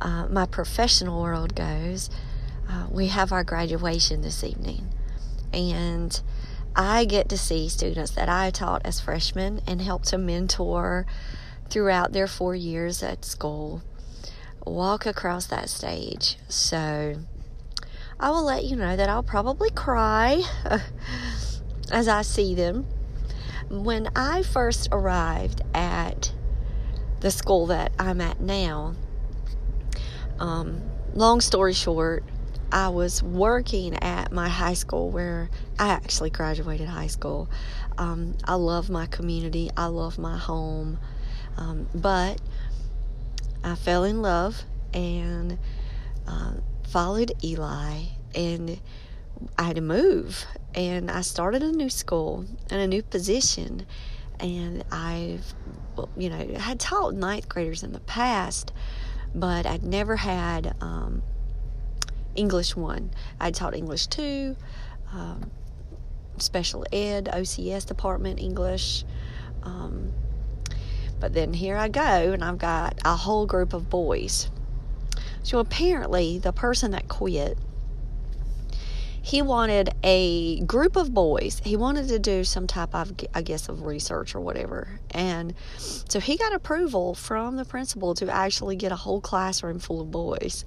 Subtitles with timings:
[0.00, 2.10] uh, my professional world goes,
[2.68, 4.92] uh, we have our graduation this evening.
[5.52, 6.20] And
[6.74, 11.06] I get to see students that I taught as freshmen and helped to mentor
[11.70, 13.82] throughout their four years at school
[14.66, 16.36] walk across that stage.
[16.48, 17.16] So
[18.18, 20.42] I will let you know that I'll probably cry
[21.90, 22.86] as I see them.
[23.68, 26.32] When I first arrived at
[27.20, 28.94] the school that I'm at now,
[30.38, 30.82] um,
[31.14, 32.24] long story short,
[32.72, 37.48] I was working at my high school where I actually graduated high school.
[37.96, 40.98] Um, I love my community, I love my home,
[41.56, 42.40] um, but
[43.64, 45.58] I fell in love and
[46.26, 46.52] uh,
[46.88, 48.02] followed Eli,
[48.34, 48.80] and
[49.58, 50.44] I had to move.
[50.74, 53.86] And I started a new school and a new position,
[54.40, 55.54] and I've,
[56.16, 58.72] you know, had taught ninth graders in the past
[59.36, 61.22] but I'd never had um,
[62.34, 63.10] English 1.
[63.38, 64.56] I'd taught English 2,
[65.12, 65.50] um,
[66.38, 69.04] special ed, OCS department English.
[69.62, 70.12] Um,
[71.20, 74.50] but then here I go, and I've got a whole group of boys.
[75.42, 77.58] So apparently, the person that quit
[79.26, 81.60] he wanted a group of boys.
[81.64, 85.00] He wanted to do some type of, I guess, of research or whatever.
[85.10, 90.00] And so he got approval from the principal to actually get a whole classroom full
[90.00, 90.64] of boys.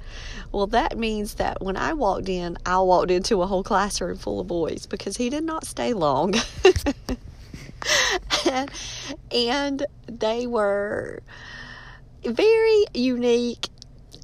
[0.52, 4.42] Well, that means that when I walked in, I walked into a whole classroom full
[4.42, 6.36] of boys because he did not stay long.
[9.32, 11.24] and, they were
[12.26, 13.70] very unique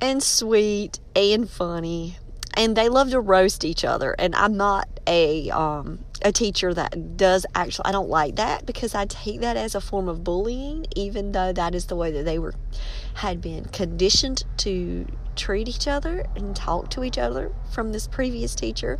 [0.02, 2.17] and sweet and funny
[2.55, 7.17] and they love to roast each other and i'm not a um, a teacher that
[7.17, 10.85] does actually i don't like that because i take that as a form of bullying
[10.95, 12.53] even though that is the way that they were
[13.16, 15.05] had been conditioned to
[15.35, 18.99] treat each other and talk to each other from this previous teacher.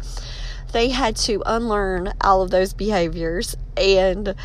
[0.72, 4.36] They had to unlearn all of those behaviors and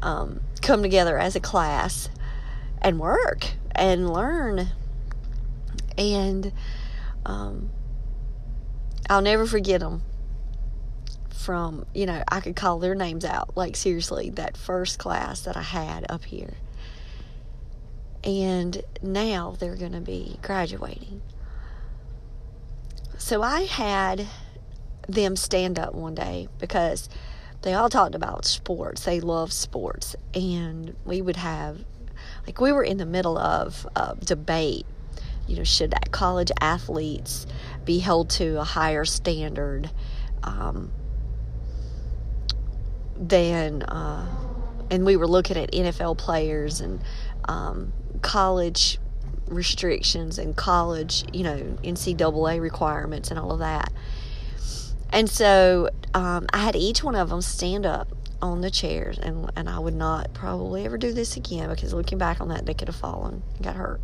[0.00, 2.08] um, come together as a class
[2.80, 4.68] and work and learn.
[5.96, 6.52] And
[7.26, 7.70] um,
[9.08, 10.02] I'll never forget them
[11.42, 13.56] from, you know, I could call their names out.
[13.56, 16.54] Like, seriously, that first class that I had up here.
[18.24, 21.22] And now they're going to be graduating.
[23.18, 24.26] So I had
[25.08, 27.08] them stand up one day because
[27.62, 29.04] they all talked about sports.
[29.04, 30.14] They love sports.
[30.34, 31.84] And we would have,
[32.46, 34.86] like, we were in the middle of a debate
[35.46, 37.46] you know, should college athletes
[37.84, 39.90] be held to a higher standard
[40.42, 40.92] um,
[43.16, 44.26] than, uh,
[44.90, 47.00] and we were looking at NFL players and
[47.46, 48.98] um, college
[49.46, 53.92] restrictions and college, you know, NCAA requirements and all of that.
[55.10, 58.08] And so um, I had each one of them stand up
[58.40, 62.18] on the chairs, and and I would not probably ever do this again because looking
[62.18, 64.00] back on that, they could have fallen, got hurt.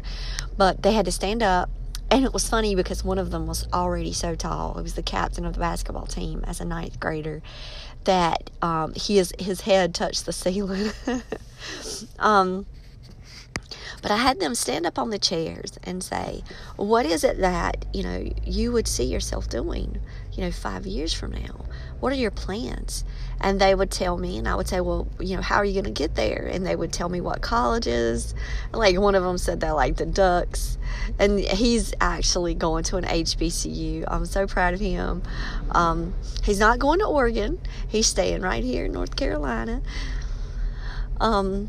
[0.57, 1.71] But they had to stand up,
[2.11, 4.75] and it was funny because one of them was already so tall.
[4.77, 7.43] He was the captain of the basketball team as a ninth grader
[8.05, 10.91] that um, his his head touched the ceiling.
[12.19, 12.67] um,
[14.03, 16.43] But I had them stand up on the chairs and say,
[16.77, 19.99] What is it that, you know, you would see yourself doing,
[20.33, 21.65] you know, five years from now?
[22.01, 23.05] What are your plans?
[23.41, 25.75] And they would tell me, and I would say, Well, you know, how are you
[25.75, 26.49] going to get there?
[26.53, 28.35] And they would tell me what colleges.
[28.73, 30.79] Like one of them said they like the Ducks.
[31.19, 34.05] And he's actually going to an HBCU.
[34.09, 35.23] I'm so proud of him.
[35.71, 39.83] Um, he's not going to Oregon, he's staying right here in North Carolina.
[41.21, 41.69] Um,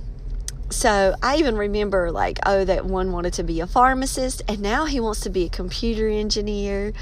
[0.70, 4.86] so I even remember like, oh, that one wanted to be a pharmacist, and now
[4.86, 6.94] he wants to be a computer engineer.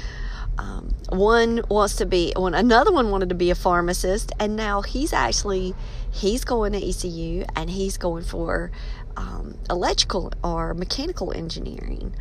[0.58, 4.82] Um, one wants to be one another one wanted to be a pharmacist and now
[4.82, 5.72] he's actually
[6.10, 8.72] he's going to ECU and he's going for
[9.16, 12.12] um, electrical or mechanical engineering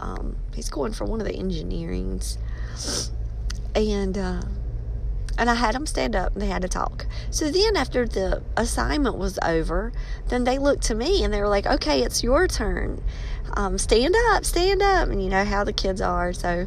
[0.00, 2.38] um, he's going for one of the engineerings
[3.74, 4.40] and uh,
[5.36, 7.06] and I had them stand up and they had to talk.
[7.30, 9.92] So then, after the assignment was over,
[10.28, 13.02] then they looked to me and they were like, okay, it's your turn.
[13.54, 15.08] Um, stand up, stand up.
[15.08, 16.32] And you know how the kids are.
[16.32, 16.66] So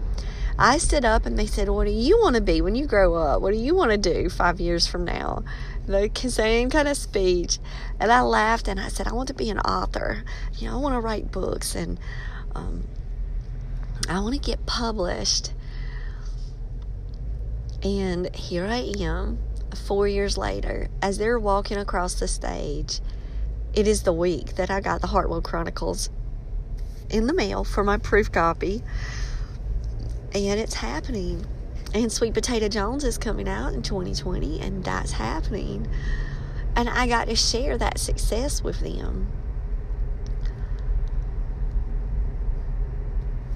[0.59, 3.13] I stood up and they said, What do you want to be when you grow
[3.15, 3.41] up?
[3.41, 5.43] What do you want to do five years from now?
[5.85, 7.59] The same kind of speech.
[7.99, 10.23] And I laughed and I said, I want to be an author.
[10.57, 11.99] You know, I want to write books and
[12.55, 12.87] um,
[14.09, 15.53] I want to get published.
[17.83, 19.37] And here I am,
[19.85, 22.99] four years later, as they're walking across the stage.
[23.73, 26.09] It is the week that I got the Hartwell Chronicles
[27.11, 28.81] in the mail for my proof copy.
[30.33, 31.45] And it's happening.
[31.93, 35.87] And Sweet Potato Jones is coming out in 2020, and that's happening.
[36.75, 39.31] And I got to share that success with them.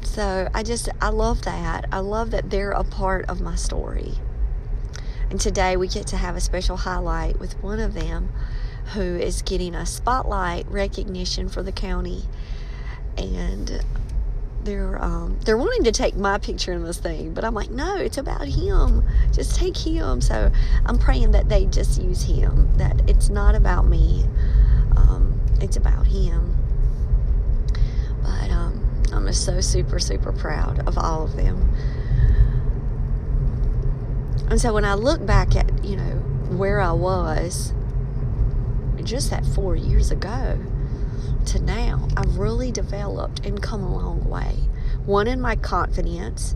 [0.02, 1.86] So I just, I love that.
[1.92, 4.14] I love that they're a part of my story.
[5.30, 8.30] And today we get to have a special highlight with one of them
[8.94, 12.24] who is getting a spotlight recognition for the county.
[13.18, 13.86] And
[14.64, 17.96] they're um, they're wanting to take my picture in this thing, but I'm like, no,
[17.96, 19.04] it's about him.
[19.32, 20.22] Just take him.
[20.22, 20.52] So
[20.86, 22.76] I'm praying that they just use him.
[22.78, 24.26] That it's not about me.
[24.96, 26.56] Um, it's about him.
[28.22, 31.76] But um, I'm just so super, super proud of all of them.
[34.50, 36.18] And so when I look back at, you know,
[36.58, 37.74] where I was
[39.04, 40.60] just that four years ago
[41.48, 44.56] to now, I've really developed and come a long way.
[45.06, 46.56] One, in my confidence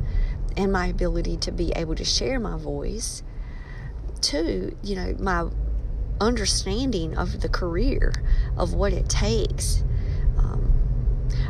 [0.57, 3.23] and my ability to be able to share my voice.
[4.21, 5.47] Two, you know, my
[6.21, 8.13] understanding of the career,
[8.57, 9.83] of what it takes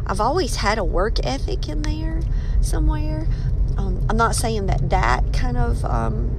[0.07, 2.21] I've always had a work ethic in there
[2.61, 3.27] somewhere.
[3.77, 6.31] Um, I'm not saying that that kind of um,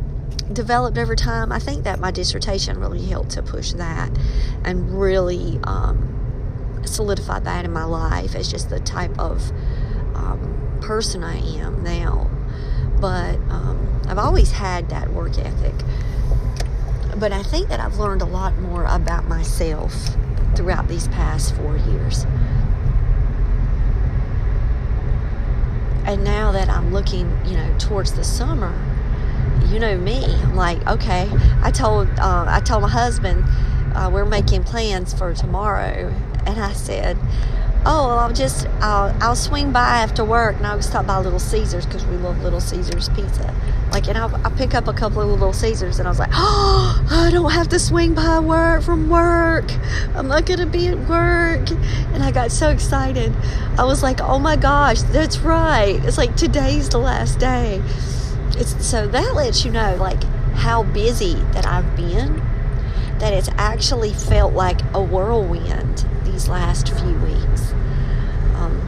[0.53, 1.51] developed over time.
[1.51, 4.11] I think that my dissertation really helped to push that
[4.65, 6.16] and really um,
[6.87, 9.51] solidify that in my life as just the type of
[10.15, 12.31] um, person I am now.
[13.01, 15.75] But um, I've always had that work ethic.
[17.17, 19.95] But I think that I've learned a lot more about myself
[20.55, 22.25] throughout these past four years.
[26.07, 28.73] And now that I'm looking, you know, towards the summer,
[29.69, 30.25] you know me.
[30.25, 31.29] I'm like, okay.
[31.63, 33.45] I told uh, I told my husband
[33.95, 36.15] uh, we're making plans for tomorrow,
[36.47, 37.19] and I said,
[37.87, 41.39] oh well, I'll just I'll, I'll swing by after work, and I'll stop by Little
[41.39, 43.55] Caesars because we love Little Caesars pizza.
[43.93, 46.31] Like, and I'll, I'll pick up a couple of Little Caesars, and I was like,
[46.33, 49.71] oh, I don't have to swing by work from work.
[50.15, 51.71] I'm not gonna be at work,
[52.13, 53.33] and I got so excited.
[53.79, 56.05] I was like, oh my gosh, that's right.
[56.05, 57.83] It's like today's the last day.
[58.59, 60.23] It's so that lets you know like
[60.55, 62.43] how busy that I've been.
[63.19, 66.05] That it's actually felt like a whirlwind
[66.37, 67.73] these last few weeks.
[68.57, 68.79] Um,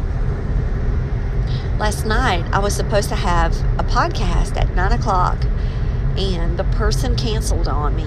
[1.79, 5.43] last night I was supposed to have a podcast at nine o'clock,
[6.19, 8.05] and the person canceled on me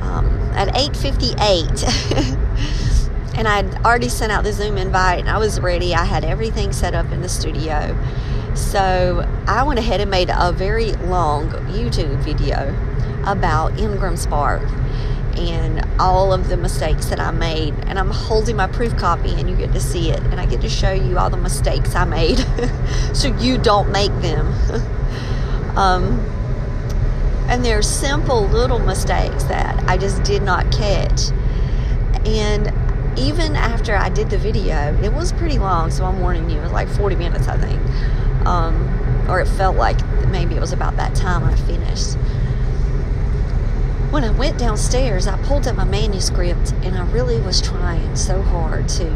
[0.00, 1.84] um, at eight fifty-eight.
[3.38, 5.94] and I'd already sent out the Zoom invite, and I was ready.
[5.94, 7.96] I had everything set up in the studio.
[8.56, 12.74] So I went ahead and made a very long YouTube video
[13.30, 14.62] about Ingram Spark
[15.38, 17.74] and all of the mistakes that I made.
[17.86, 20.20] And I'm holding my proof copy, and you get to see it.
[20.20, 22.38] And I get to show you all the mistakes I made
[23.12, 24.46] so you don't make them.
[25.76, 26.20] um,
[27.48, 31.30] and they're simple little mistakes that I just did not catch.
[32.26, 32.72] And
[33.18, 36.62] even after I did the video, it was pretty long, so I'm warning you, it
[36.62, 37.80] was like 40 minutes, I think.
[38.46, 39.96] Um, or it felt like
[40.28, 42.16] maybe it was about that time I finished.
[44.16, 48.40] When I went downstairs, I pulled up my manuscript and I really was trying so
[48.40, 49.10] hard to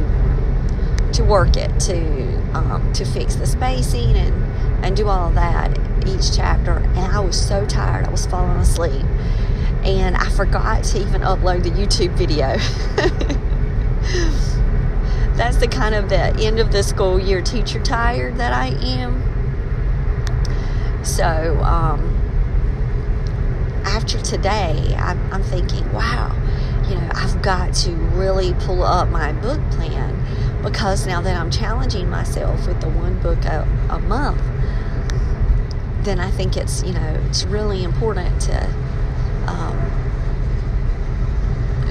[1.14, 5.70] to work it, to um, to fix the spacing and and do all of that
[6.06, 6.72] each chapter.
[6.72, 9.06] And I was so tired, I was falling asleep,
[9.84, 12.58] and I forgot to even upload the YouTube video.
[15.34, 19.22] That's the kind of the end of the school year teacher tired that I am.
[21.02, 22.19] So um,
[23.84, 26.34] after today, I'm, I'm thinking, wow,
[26.88, 30.16] you know, I've got to really pull up my book plan
[30.62, 34.42] because now that I'm challenging myself with the one book a, a month,
[36.04, 38.66] then I think it's you know it's really important to
[39.46, 39.78] um,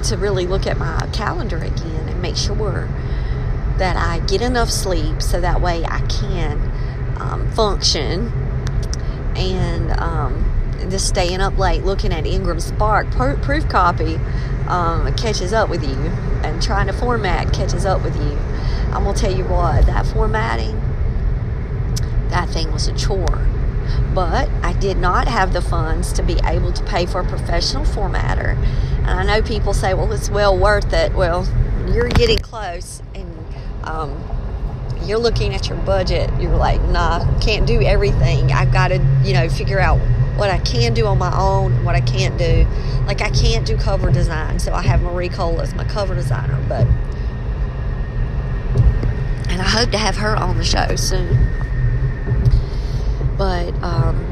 [0.03, 2.89] to really look at my calendar again and make sure
[3.77, 6.59] that I get enough sleep so that way I can
[7.19, 8.31] um, function
[9.35, 10.48] and um,
[10.89, 14.15] just staying up late looking at Ingram Spark proof copy
[14.67, 15.95] um, catches up with you
[16.43, 18.37] and trying to format catches up with you.
[18.93, 20.79] I'm gonna tell you what, that formatting,
[22.29, 23.47] that thing was a chore.
[24.13, 27.83] But I did not have the funds to be able to pay for a professional
[27.85, 28.55] formatter.
[28.99, 31.13] And I know people say, well, it's well worth it.
[31.13, 31.47] Well,
[31.91, 33.35] you're getting close and
[33.83, 34.23] um,
[35.03, 36.29] you're looking at your budget.
[36.39, 38.51] You're like, nah, can't do everything.
[38.51, 39.99] I've got to, you know, figure out
[40.39, 42.65] what I can do on my own, what I can't do.
[43.05, 46.63] Like I can't do cover design, so I have Marie Cole as my cover designer,
[46.67, 46.87] but
[49.49, 51.37] and I hope to have her on the show soon.
[53.37, 54.25] But um,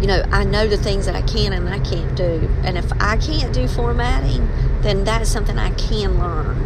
[0.00, 2.90] you know, I know the things that I can and I can't do, and if
[3.00, 4.48] I can't do formatting,
[4.80, 6.56] then that is something I can learn.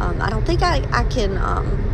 [0.00, 1.87] Um, I don't think I, I can um,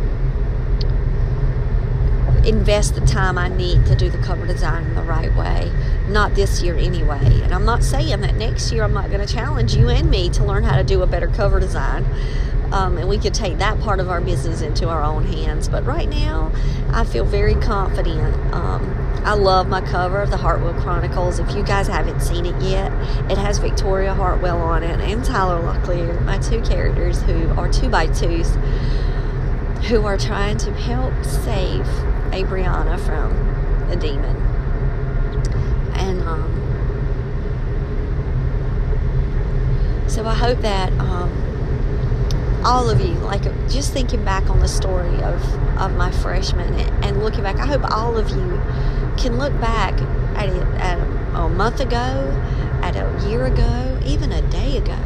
[2.45, 5.71] invest the time I need to do the cover design in the right way.
[6.07, 7.41] Not this year anyway.
[7.43, 10.29] And I'm not saying that next year I'm not going to challenge you and me
[10.31, 12.05] to learn how to do a better cover design.
[12.71, 15.67] Um, and we could take that part of our business into our own hands.
[15.67, 16.51] But right now,
[16.91, 18.35] I feel very confident.
[18.53, 18.91] Um,
[19.23, 21.39] I love my cover of the Hartwell Chronicles.
[21.39, 22.91] If you guys haven't seen it yet,
[23.31, 27.89] it has Victoria Hartwell on it and Tyler Locklear, my two characters who are two
[27.89, 28.55] by twos,
[29.87, 31.87] who are trying to help save
[32.31, 34.35] Abriana from the demon.
[35.95, 36.51] And um,
[40.07, 41.31] so I hope that um,
[42.65, 45.41] all of you, like just thinking back on the story of,
[45.77, 48.61] of my freshman and, looking back, I hope all of you
[49.17, 49.93] can look back
[50.35, 52.31] at it at a, a month ago,
[52.81, 54.97] at a year ago, even a day ago,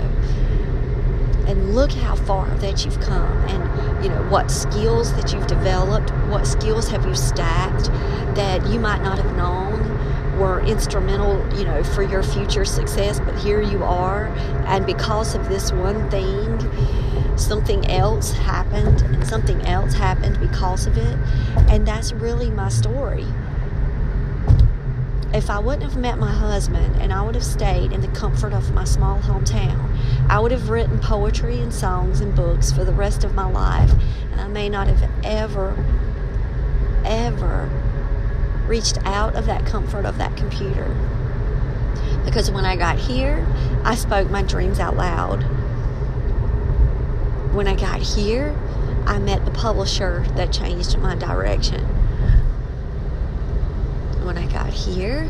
[1.47, 6.11] and look how far that you've come and you know what skills that you've developed
[6.29, 7.85] what skills have you stacked
[8.35, 13.37] that you might not have known were instrumental you know for your future success but
[13.39, 14.27] here you are
[14.67, 16.57] and because of this one thing
[17.37, 21.17] something else happened and something else happened because of it
[21.69, 23.25] and that's really my story.
[25.31, 28.51] If I wouldn't have met my husband and I would have stayed in the comfort
[28.51, 29.95] of my small hometown,
[30.27, 33.91] I would have written poetry and songs and books for the rest of my life,
[34.31, 35.75] and I may not have ever,
[37.09, 37.69] ever
[38.67, 40.95] reached out of that comfort of that computer.
[42.23, 43.45] Because when I got here,
[43.83, 45.43] I spoke my dreams out loud.
[47.53, 48.55] When I got here,
[49.05, 51.85] I met the publisher that changed my direction
[54.29, 55.27] when I got here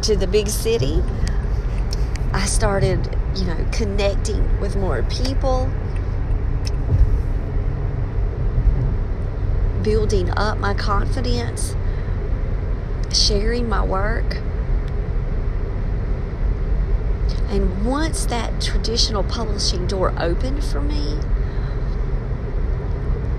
[0.00, 1.02] to the big city,
[2.32, 5.70] I started, you know, connecting with more people,
[9.84, 11.76] building up my confidence,
[13.12, 14.38] sharing my work.
[17.50, 21.20] And once that traditional publishing door opened for me,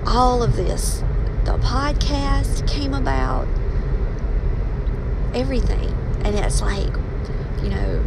[0.06, 1.04] all of this,
[1.44, 3.48] the podcast came about,
[5.34, 5.90] everything.
[6.24, 6.94] And it's like,
[7.62, 8.04] you know,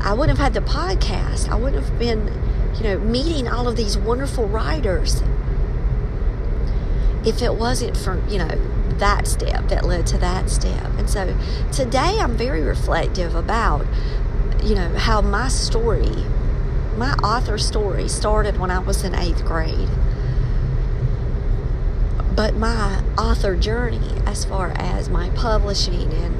[0.00, 1.48] I wouldn't have had the podcast.
[1.48, 2.32] I wouldn't have been,
[2.76, 5.22] you know, meeting all of these wonderful writers
[7.24, 8.48] if it wasn't for, you know,
[8.98, 10.84] that step that led to that step.
[10.98, 11.36] And so
[11.72, 13.86] today I'm very reflective about,
[14.62, 16.24] you know, how my story,
[16.96, 19.88] my author story started when I was in eighth grade
[22.38, 26.36] but my author journey as far as my publishing and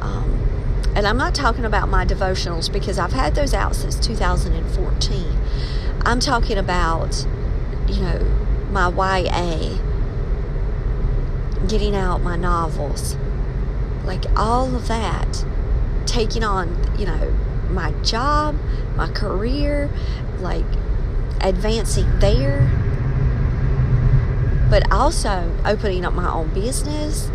[0.00, 0.48] um,
[0.96, 5.38] and I'm not talking about my devotionals because I've had those out since 2014.
[6.06, 7.26] I'm talking about
[7.86, 8.20] you know
[8.70, 9.76] my YA
[11.66, 13.16] getting out my novels
[14.04, 15.44] like all of that
[16.06, 16.68] taking on
[16.98, 17.30] you know
[17.70, 18.56] my job
[18.96, 19.90] my career
[20.40, 20.64] like
[21.44, 22.70] advancing there,
[24.70, 27.30] but also opening up my own business.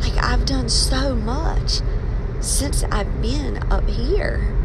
[0.00, 1.80] Like, I've done so much
[2.40, 4.56] since I've been up here.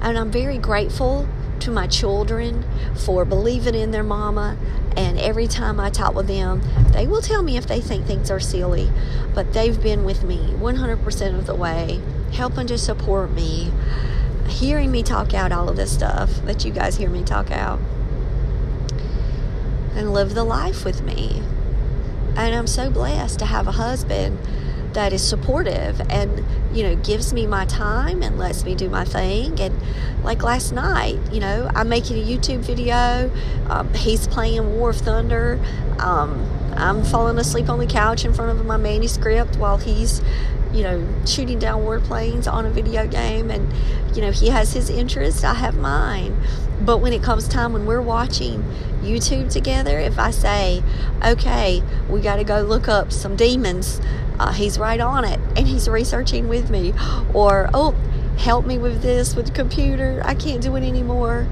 [0.00, 1.28] And I'm very grateful
[1.60, 4.56] to my children for believing in their mama.
[4.98, 8.32] And every time I talk with them, they will tell me if they think things
[8.32, 8.90] are silly.
[9.32, 12.00] But they've been with me 100% of the way,
[12.32, 13.70] helping to support me,
[14.48, 17.78] hearing me talk out all of this stuff that you guys hear me talk out,
[19.94, 21.42] and live the life with me.
[22.36, 24.40] And I'm so blessed to have a husband
[24.94, 26.44] that is supportive and
[26.78, 29.60] you know gives me my time and lets me do my thing.
[29.60, 29.76] And
[30.22, 33.30] like last night you know i'm making a youtube video.
[33.68, 35.60] Um, he's playing war of thunder.
[35.98, 40.22] Um, i'm falling asleep on the couch in front of my manuscript while he's
[40.72, 43.50] you know shooting down warplanes on a video game.
[43.50, 43.72] And
[44.14, 46.40] you know he has his interest i have mine.
[46.80, 48.62] But when it comes time when we're watching
[49.02, 50.82] YouTube together, if I say,
[51.24, 54.00] okay, we got to go look up some demons,
[54.38, 56.92] uh, he's right on it and he's researching with me.
[57.34, 57.92] Or, oh,
[58.38, 60.22] help me with this with the computer.
[60.24, 61.46] I can't do it anymore.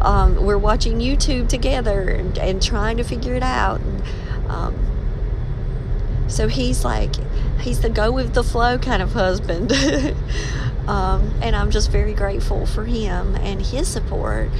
[0.00, 3.80] Um, we're watching YouTube together and, and, trying to figure it out.
[3.80, 4.02] And,
[4.48, 7.14] um, so he's like,
[7.60, 9.72] he's the go with the flow kind of husband.
[10.86, 14.50] um, and I'm just very grateful for him and his support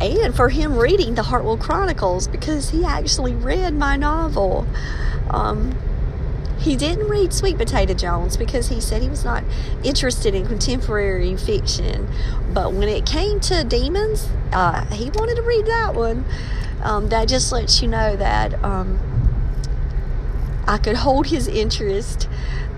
[0.00, 4.66] and for him reading the Hartwell Chronicles because he actually read my novel.
[5.30, 5.76] Um,
[6.66, 9.44] he didn't read Sweet Potato Jones because he said he was not
[9.84, 12.08] interested in contemporary fiction.
[12.52, 16.24] But when it came to demons, uh, he wanted to read that one.
[16.82, 18.98] Um, that just lets you know that um,
[20.66, 22.28] I could hold his interest,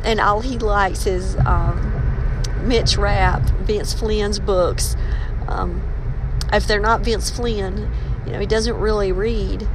[0.04, 4.96] and all he likes is um, Mitch Rapp, Vince Flynn's books.
[5.48, 5.82] Um,
[6.52, 7.90] if they're not Vince Flynn,
[8.26, 9.66] you know, he doesn't really read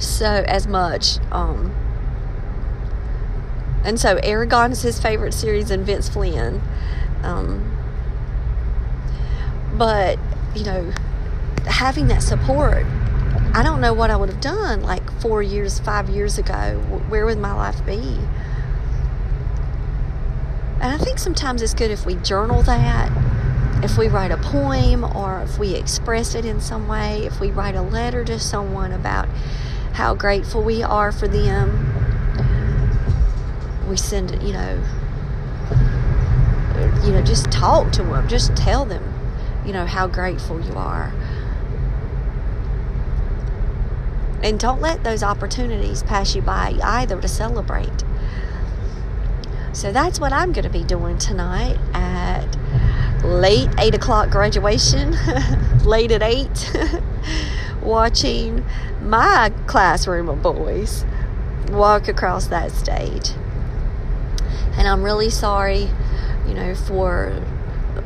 [0.00, 1.18] so as much.
[1.30, 1.72] Um,
[3.84, 6.60] and so Eragon is his favorite series and Vince Flynn.
[7.22, 7.76] Um,
[9.74, 10.18] but,
[10.54, 10.92] you know,
[11.66, 12.84] having that support,
[13.54, 16.78] I don't know what I would have done like four years, five years ago.
[17.08, 18.18] Where would my life be?
[20.80, 23.10] And I think sometimes it's good if we journal that
[23.82, 27.50] if we write a poem or if we express it in some way, if we
[27.50, 29.26] write a letter to someone about
[29.94, 31.89] how grateful we are for them,
[33.90, 34.82] we send you know,
[35.70, 39.02] uh, you know, just talk to them, just tell them,
[39.66, 41.12] you know, how grateful you are.
[44.42, 48.04] And don't let those opportunities pass you by either to celebrate.
[49.72, 52.46] So that's what I'm going to be doing tonight at
[53.24, 55.16] late 8 o'clock graduation,
[55.84, 56.76] late at 8,
[57.82, 58.64] watching
[59.02, 61.04] my classroom of boys
[61.70, 63.30] walk across that stage.
[64.76, 65.88] And I'm really sorry,
[66.46, 67.44] you know, for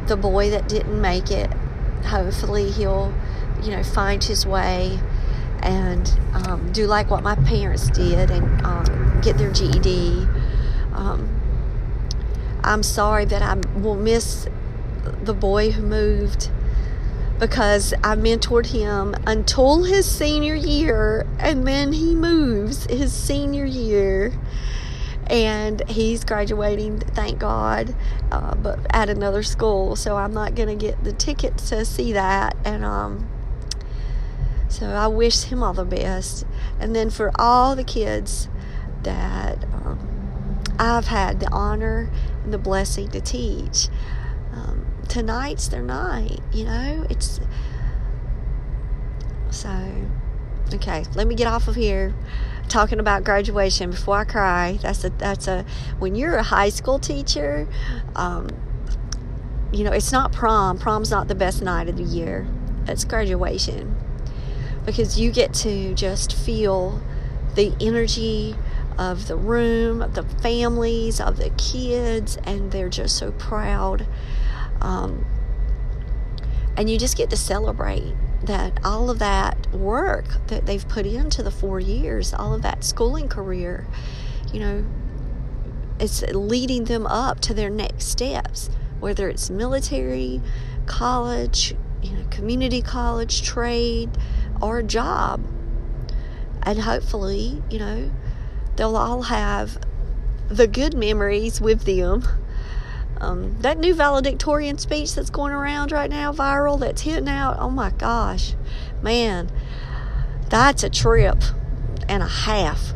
[0.07, 1.53] the boy that didn't make it.
[2.05, 3.15] Hopefully, he'll,
[3.63, 4.99] you know, find his way
[5.63, 10.27] and um, do like what my parents did and um, get their GED.
[10.93, 11.41] Um,
[12.63, 14.47] I'm sorry that I will miss
[15.23, 16.51] the boy who moved
[17.39, 24.33] because I mentored him until his senior year, and then he moves his senior year,
[25.29, 27.95] and he's graduating, thank God,
[28.31, 29.97] uh, but at another school.
[29.97, 33.29] So I'm not going to get the ticket to see that, and um,
[34.69, 36.45] so I wish him all the best.
[36.81, 38.49] And then for all the kids
[39.03, 42.11] that um, I've had the honor
[42.43, 43.89] and the blessing to teach
[45.09, 47.07] tonight's their night, you know?
[47.09, 47.41] It's
[49.51, 50.09] so
[50.75, 52.13] okay, let me get off of here
[52.69, 54.79] talking about graduation before I cry.
[54.83, 55.65] That's a that's a
[55.99, 57.69] when you're a high school teacher,
[58.17, 58.49] um,
[59.73, 60.79] you know, it's not prom.
[60.79, 62.47] Prom's not the best night of the year.
[62.87, 63.97] It's graduation.
[64.85, 67.01] Because you get to just feel
[67.55, 68.55] the energy
[68.99, 74.07] of the room, of the families, of the kids, and they're just so proud
[74.85, 75.25] um,
[76.77, 78.13] and you just get to celebrate
[78.47, 82.85] that all of that work that they've put into the four years, all of that
[82.85, 83.87] schooling career,
[84.53, 84.85] you know,
[85.99, 90.41] it's leading them up to their next steps, whether it's military,
[90.87, 94.11] college, you know, community college, trade,
[94.61, 95.45] or job.
[96.63, 98.11] And hopefully, you know,
[98.77, 99.79] they'll all have
[100.49, 102.25] the good memories with them
[103.21, 107.59] Um, that new valedictorian speech that's going around right now, viral, that's hitting out.
[107.59, 108.55] Oh my gosh,
[109.03, 109.51] man,
[110.51, 111.43] that's a trip
[112.09, 112.93] and a half.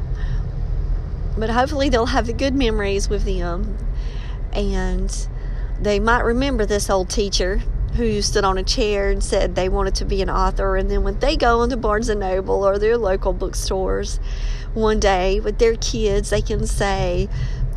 [1.36, 3.78] But hopefully, they'll have the good memories with them,
[4.52, 5.28] and
[5.80, 7.62] they might remember this old teacher
[7.94, 10.76] who stood on a chair and said they wanted to be an author.
[10.76, 14.20] And then when they go into Barnes and Noble or their local bookstores
[14.74, 17.28] one day with their kids, they can say,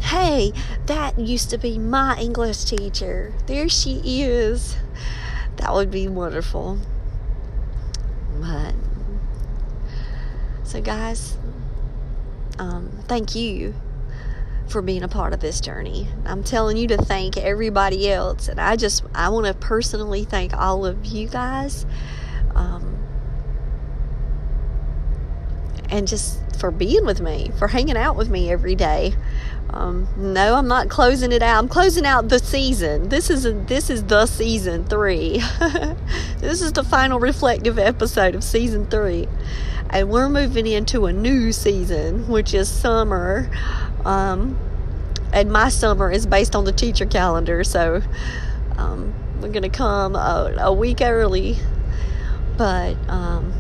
[0.02, 0.52] Hey,
[0.88, 3.34] that used to be my English teacher.
[3.48, 4.76] There she is.
[5.58, 6.80] That would be wonderful.
[8.40, 8.74] But,
[10.64, 11.38] so guys,
[12.60, 13.74] um, thank you
[14.68, 16.08] for being a part of this journey.
[16.26, 20.54] I'm telling you to thank everybody else, and I just I want to personally thank
[20.54, 21.86] all of you guys,
[22.56, 22.98] um,
[25.90, 29.14] and just for being with me, for hanging out with me every day.
[29.74, 31.58] Um, no, I'm not closing it out.
[31.58, 33.08] I'm closing out the season.
[33.08, 35.42] This is a, this is the season three.
[36.40, 39.30] this is the final reflective episode of season three,
[39.90, 43.50] and we're moving into a new season, which is summer.
[44.04, 44.60] Um,
[45.32, 48.02] and my summer is based on the teacher calendar, so
[48.78, 51.58] um, we're going to come a, a, week early.
[52.58, 53.54] But um,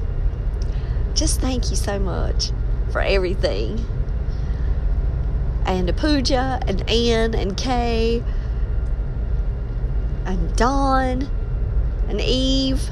[1.13, 2.51] just thank you so much
[2.91, 3.85] for everything.
[5.65, 8.23] And Pooja and Ann and Kay
[10.25, 11.29] and Dawn
[12.09, 12.89] and Eve.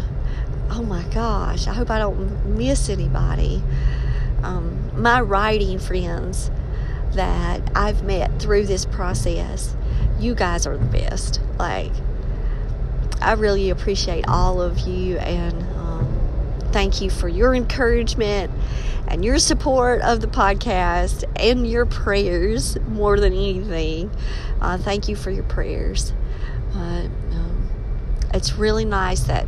[0.71, 3.63] Oh my gosh, I hope I don't miss anybody.
[4.43, 6.51] Um, my writing friends
[7.13, 9.75] that I've met through this process,
[10.19, 11.41] you guys are the best.
[11.57, 11.91] Like,
[13.21, 15.61] I really appreciate all of you and
[16.71, 18.51] thank you for your encouragement
[19.07, 24.11] and your support of the podcast and your prayers more than anything.
[24.61, 26.13] Uh, thank you for your prayers.
[26.73, 27.69] Uh, um,
[28.33, 29.45] it's really nice that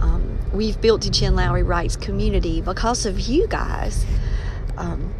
[0.00, 4.04] um, we've built the Jen Lowry Writes community because of you guys.
[4.76, 5.14] Um,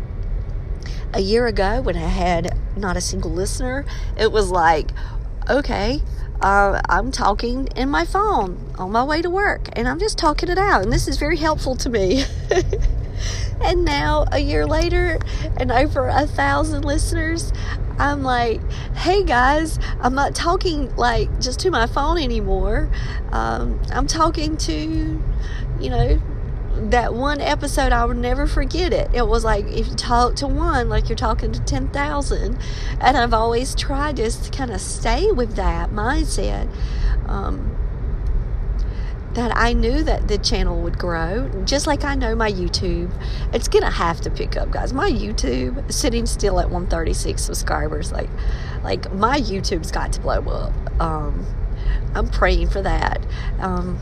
[1.14, 3.86] a year ago when I had not a single listener,
[4.18, 4.90] it was like,
[5.48, 6.02] okay,
[6.40, 10.48] uh, I'm talking in my phone on my way to work and I'm just talking
[10.48, 10.82] it out.
[10.82, 12.24] And this is very helpful to me.
[13.60, 15.18] and now, a year later,
[15.56, 17.52] and over a thousand listeners,
[17.98, 18.60] I'm like,
[18.94, 22.90] hey guys, I'm not talking like just to my phone anymore.
[23.32, 25.22] Um, I'm talking to,
[25.80, 26.20] you know,
[26.76, 29.10] that one episode, I will never forget it.
[29.14, 32.58] It was like if you talk to one, like you're talking to 10,000.
[33.00, 36.68] And I've always tried just to kind of stay with that mindset.
[37.28, 37.76] Um,
[39.36, 43.12] that I knew that the channel would grow, just like I know my YouTube.
[43.52, 44.94] It's gonna have to pick up, guys.
[44.94, 48.30] My YouTube sitting still at 136 subscribers, like,
[48.82, 51.00] like my YouTube's got to blow up.
[51.00, 51.44] Um,
[52.14, 53.26] I'm praying for that.
[53.60, 54.00] Um,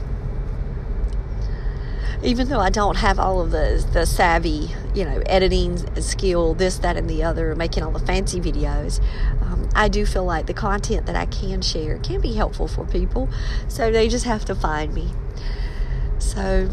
[2.24, 6.78] even though I don't have all of the the savvy, you know, editing skill, this,
[6.78, 9.00] that, and the other, making all the fancy videos,
[9.42, 12.84] um, I do feel like the content that I can share can be helpful for
[12.86, 13.28] people.
[13.68, 15.10] So they just have to find me.
[16.18, 16.70] So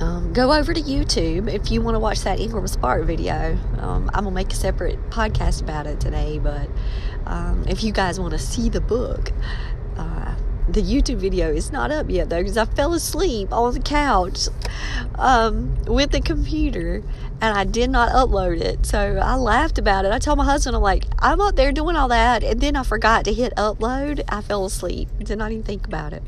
[0.00, 3.58] um, go over to YouTube if you want to watch that Ingram Spark video.
[3.78, 6.68] Um, I'm gonna make a separate podcast about it today, but
[7.26, 9.32] um, if you guys want to see the book,
[9.96, 10.29] uh,
[10.72, 14.48] the YouTube video is not up yet though because I fell asleep on the couch
[15.16, 17.02] um, with the computer
[17.40, 18.86] and I did not upload it.
[18.86, 20.12] So I laughed about it.
[20.12, 22.44] I told my husband, I'm like, I'm up there doing all that.
[22.44, 24.22] And then I forgot to hit upload.
[24.28, 25.08] I fell asleep.
[25.18, 26.22] Did not even think about it.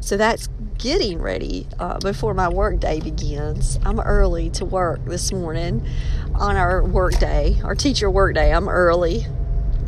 [0.00, 3.78] So that's getting ready uh, before my work day begins.
[3.84, 5.86] I'm early to work this morning
[6.34, 8.52] on our work day, our teacher work day.
[8.52, 9.26] I'm early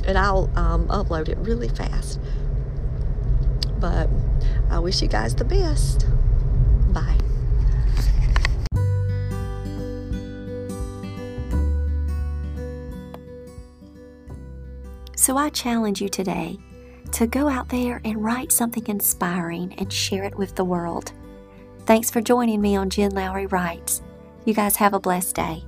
[0.05, 2.21] and I'll um, upload it really fast.
[3.83, 4.09] But
[4.71, 6.07] I wish you guys the best.
[6.93, 7.19] Bye.
[15.17, 16.59] So I challenge you today
[17.11, 21.13] to go out there and write something inspiring and share it with the world.
[21.85, 24.01] Thanks for joining me on Jen Lowry Writes.
[24.45, 25.65] You guys have a blessed day.